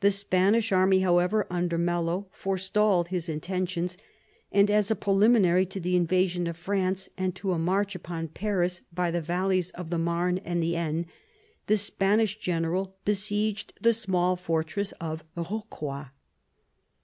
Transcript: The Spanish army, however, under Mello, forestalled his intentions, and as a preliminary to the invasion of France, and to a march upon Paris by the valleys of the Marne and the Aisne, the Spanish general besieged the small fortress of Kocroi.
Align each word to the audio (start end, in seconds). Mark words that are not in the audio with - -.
The 0.00 0.10
Spanish 0.10 0.72
army, 0.72 0.98
however, 1.02 1.46
under 1.48 1.78
Mello, 1.78 2.26
forestalled 2.32 3.06
his 3.10 3.28
intentions, 3.28 3.96
and 4.50 4.68
as 4.68 4.90
a 4.90 4.96
preliminary 4.96 5.64
to 5.66 5.78
the 5.78 5.94
invasion 5.94 6.48
of 6.48 6.56
France, 6.56 7.08
and 7.16 7.36
to 7.36 7.52
a 7.52 7.58
march 7.60 7.94
upon 7.94 8.26
Paris 8.26 8.80
by 8.92 9.12
the 9.12 9.20
valleys 9.20 9.70
of 9.70 9.90
the 9.90 9.98
Marne 9.98 10.38
and 10.38 10.60
the 10.60 10.74
Aisne, 10.74 11.06
the 11.68 11.76
Spanish 11.78 12.36
general 12.36 12.96
besieged 13.04 13.74
the 13.80 13.92
small 13.94 14.34
fortress 14.34 14.90
of 15.00 15.22
Kocroi. 15.36 16.06